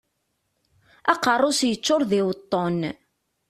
[1.11, 2.79] Aqerru-s yeččuṛ d iweṭṭen.